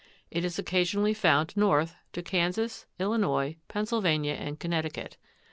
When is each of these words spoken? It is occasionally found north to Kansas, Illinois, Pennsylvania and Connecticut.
It 0.31 0.43
is 0.43 0.57
occasionally 0.57 1.13
found 1.13 1.55
north 1.55 1.95
to 2.13 2.23
Kansas, 2.23 2.87
Illinois, 2.99 3.57
Pennsylvania 3.67 4.33
and 4.33 4.59
Connecticut. 4.59 5.17